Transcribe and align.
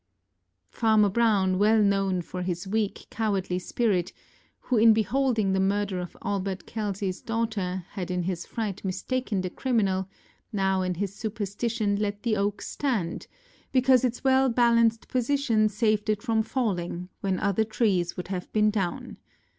Farmer 0.71 1.09
Brown, 1.09 1.59
well 1.59 1.79
known 1.83 2.23
for 2.23 2.41
his 2.41 2.67
weak, 2.67 3.05
cowardly 3.11 3.59
spirit, 3.59 4.11
who 4.61 4.77
in 4.77 4.93
beholding 4.93 5.53
the 5.53 5.59
murder 5.59 5.99
of 5.99 6.17
Albert 6.23 6.65
KelseyŌĆÖs 6.65 7.23
daughter, 7.23 7.85
had 7.91 8.09
in 8.09 8.23
his 8.23 8.43
fright 8.47 8.83
mistaken 8.83 9.41
the 9.41 9.51
criminal, 9.51 10.09
now 10.51 10.81
in 10.81 10.95
his 10.95 11.13
superstition 11.13 11.97
let 11.97 12.23
the 12.23 12.35
oak 12.35 12.63
stand, 12.63 13.27
because 13.71 14.03
its 14.03 14.23
well 14.23 14.49
balanced 14.49 15.07
position 15.07 15.69
saved 15.69 16.09
it 16.09 16.23
from 16.23 16.41
falling, 16.41 17.09
when 17.19 17.39
other 17.39 17.63
trees 17.63 18.17
would 18.17 18.29
have 18.29 18.51
been 18.51 18.71
down. 18.71 19.17